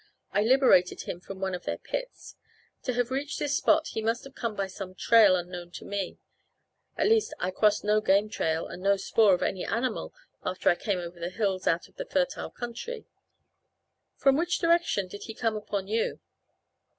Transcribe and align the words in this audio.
I 0.31 0.41
liberated 0.41 1.01
him 1.03 1.19
from 1.19 1.39
one 1.39 1.53
of 1.53 1.65
their 1.65 1.77
pits. 1.77 2.35
To 2.85 2.93
have 2.93 3.11
reached 3.11 3.37
this 3.37 3.57
spot 3.57 3.89
he 3.89 4.01
must 4.01 4.23
have 4.23 4.33
come 4.33 4.55
by 4.55 4.65
some 4.65 4.95
trail 4.95 5.35
unknown 5.35 5.69
to 5.73 5.85
me 5.85 6.17
at 6.97 7.05
least 7.05 7.35
I 7.39 7.51
crossed 7.51 7.83
no 7.83 8.01
game 8.01 8.27
trail 8.27 8.65
and 8.65 8.81
no 8.81 8.97
spoor 8.97 9.35
of 9.35 9.43
any 9.43 9.63
animal 9.63 10.11
after 10.43 10.71
I 10.71 10.75
came 10.75 10.97
over 10.97 11.19
the 11.19 11.29
hills 11.29 11.67
out 11.67 11.87
of 11.87 11.97
the 11.97 12.05
fertile 12.05 12.49
country. 12.49 13.05
From 14.15 14.35
which 14.37 14.57
direction 14.57 15.07
did 15.07 15.25
he 15.25 15.35
come 15.35 15.55
upon 15.55 15.87
you?" 15.87 16.19